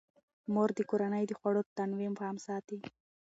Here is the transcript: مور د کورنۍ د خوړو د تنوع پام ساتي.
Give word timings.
مور 0.53 0.69
د 0.77 0.79
کورنۍ 0.89 1.23
د 1.27 1.31
خوړو 1.39 1.61
د 1.65 1.69
تنوع 1.77 2.09
پام 2.19 2.35
ساتي. 2.45 2.79